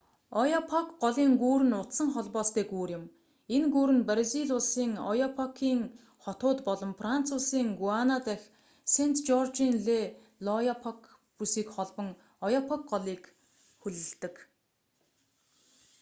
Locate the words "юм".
2.97-3.05